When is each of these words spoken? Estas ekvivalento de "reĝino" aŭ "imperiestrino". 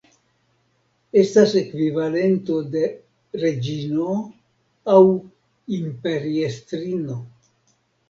Estas 1.23 1.53
ekvivalento 1.61 2.57
de 2.77 2.83
"reĝino" 3.45 4.19
aŭ 4.97 5.01
"imperiestrino". 5.81 7.25